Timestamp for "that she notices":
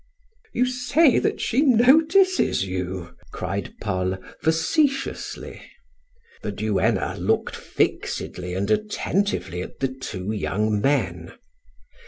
1.19-2.65